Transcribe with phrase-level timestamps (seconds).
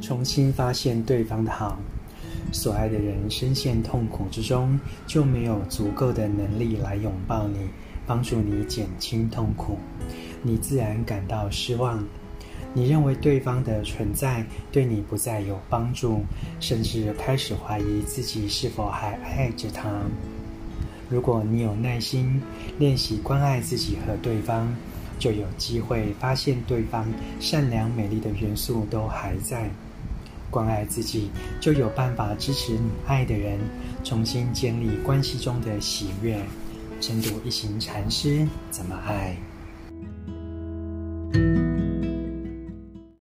[0.00, 1.78] 重新发现对方的好。
[2.52, 7.58] 所爱的人深陷痛苦之中，就没有足够的能力来拥抱你，
[8.06, 9.78] 帮助你减轻痛苦。
[10.42, 12.02] 你自然感到失望。
[12.72, 16.22] 你认为对方的存在对你不再有帮助，
[16.60, 19.90] 甚至开始怀疑自己是否还爱着他。
[21.08, 22.40] 如果你有耐心
[22.78, 24.72] 练习关爱自己和对方，
[25.18, 27.06] 就有机会发现对方
[27.40, 29.68] 善良美丽的元素都还在。
[30.50, 33.58] 关爱自己，就有办法支持你爱的人
[34.04, 36.40] 重新建立关系中的喜悦。
[37.00, 39.36] 晨读一行禅师怎么爱？